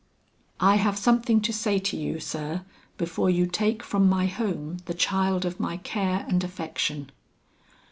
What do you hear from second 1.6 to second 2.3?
to you,